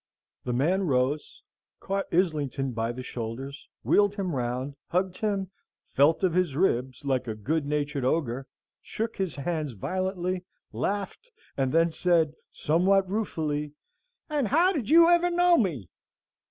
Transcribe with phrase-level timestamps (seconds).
[0.45, 1.43] The man rose,
[1.79, 5.51] caught Islington by the shoulders, wheeled him round, hugged him,
[5.93, 8.47] felt of his ribs like a good natured ogre,
[8.81, 13.73] shook his hands violently, laughed, and then said, somewhat ruefully,
[14.27, 15.87] "And how ever did you know me?"